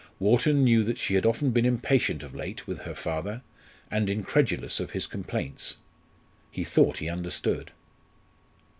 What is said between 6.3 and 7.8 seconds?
He thought he understood.